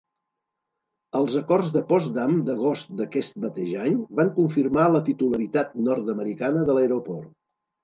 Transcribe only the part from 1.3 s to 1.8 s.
acords